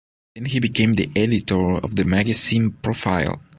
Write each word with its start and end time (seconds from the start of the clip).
Then 0.33 0.45
he 0.45 0.59
became 0.59 0.93
the 0.93 1.11
editor 1.15 1.75
of 1.75 1.95
the 1.95 2.03
magazine 2.05 2.71
"Profile". 2.71 3.39